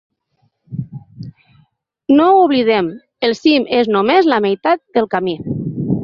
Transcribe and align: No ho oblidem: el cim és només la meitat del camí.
No 2.19 2.29
ho 2.29 2.39
oblidem: 2.45 2.89
el 3.27 3.35
cim 3.43 3.67
és 3.81 3.91
només 3.97 4.31
la 4.33 4.39
meitat 4.47 4.83
del 4.97 5.09
camí. 5.13 5.37